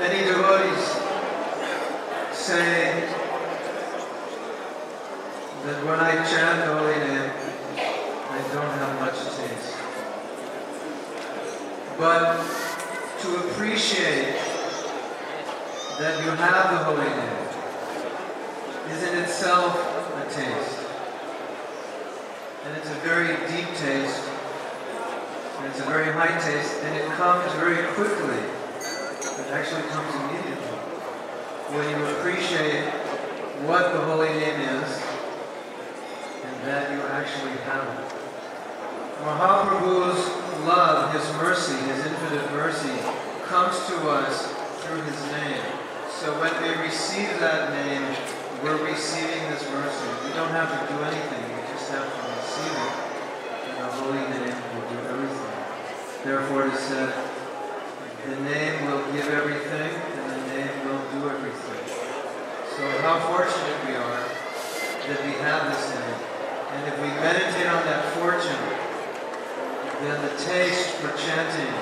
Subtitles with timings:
[0.00, 0.84] Many devotees
[2.32, 3.04] say
[5.64, 7.30] that when I chant the holy name,
[8.30, 9.76] I don't have much taste.
[11.98, 12.40] But
[13.20, 14.40] to appreciate
[15.98, 17.48] that you have the holy name
[18.96, 19.76] is in itself
[20.16, 20.78] a taste.
[22.64, 24.22] And it's a very deep taste,
[25.58, 28.59] and it's a very high taste, and it comes very quickly.
[29.50, 30.78] Actually comes immediately.
[31.74, 32.86] When you appreciate
[33.66, 34.88] what the holy name is,
[36.46, 38.14] and that you actually have it.
[39.26, 40.22] Mahaprabhu's
[40.64, 42.94] love, his mercy, his infinite mercy,
[43.50, 44.54] comes to us
[44.86, 45.60] through his name.
[46.08, 48.06] So when we receive that name,
[48.62, 50.30] we're receiving this mercy.
[50.30, 52.94] We don't have to do anything, we just have to receive it.
[53.66, 56.22] And the holy name will do everything.
[56.22, 57.29] Therefore it is said,
[58.30, 61.82] the name will give everything, and the name will do everything.
[62.78, 64.22] So how fortunate we are
[65.10, 66.14] that we have this name.
[66.70, 68.62] And if we meditate on that fortune,
[70.06, 71.74] then the taste for chanting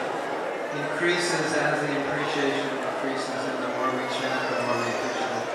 [0.72, 5.52] increases as the appreciation increases, and the more we chant, the more we appreciate.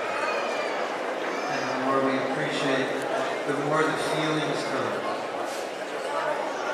[1.50, 2.86] And the more we appreciate,
[3.50, 4.94] the more the feelings come.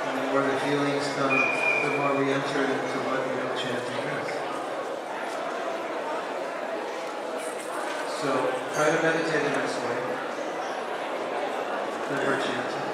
[0.04, 4.28] And the more the feelings come, the more we enter into what real chanting is.
[8.20, 8.28] So
[8.74, 9.96] try to meditate in this way.
[12.10, 12.84] That we're chanting.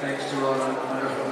[0.00, 1.29] Thanks to all the wonderful